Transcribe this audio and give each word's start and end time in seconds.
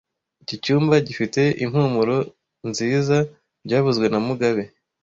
Iki 0.43 0.55
cyumba 0.63 0.95
gifite 1.07 1.41
impumuro 1.63 2.17
nziza 2.69 3.17
byavuzwe 3.65 4.05
na 4.09 4.19
mugabe 4.27 4.63